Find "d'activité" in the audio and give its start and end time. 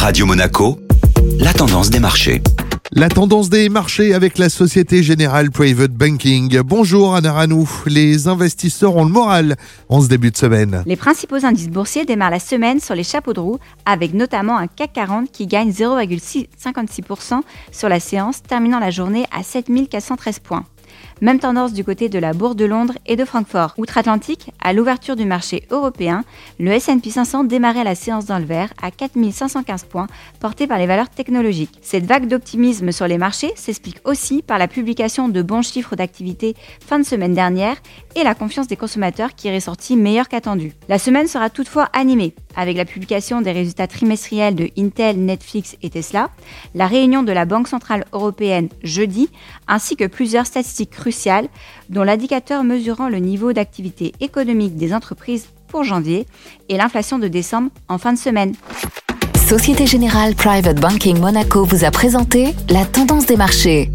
35.96-36.54, 53.52-54.12